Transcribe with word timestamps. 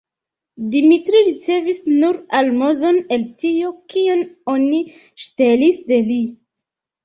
Dimitri 0.75 1.19
ricevis 1.27 1.81
nur 1.89 2.17
almozon 2.41 2.99
el 3.19 3.27
tio, 3.45 3.71
kion 3.95 4.27
oni 4.57 4.83
ŝtelis 5.27 5.81
de 5.95 6.05
li. 6.13 6.21